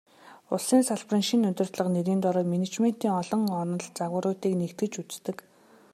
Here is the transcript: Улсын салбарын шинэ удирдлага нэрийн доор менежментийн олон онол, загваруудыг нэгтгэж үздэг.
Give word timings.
Улсын 0.53 0.81
салбарын 0.87 1.23
шинэ 1.29 1.45
удирдлага 1.51 1.91
нэрийн 1.93 2.19
доор 2.23 2.37
менежментийн 2.53 3.13
олон 3.21 3.41
онол, 3.61 3.85
загваруудыг 3.97 4.53
нэгтгэж 4.61 4.93
үздэг. 5.01 5.37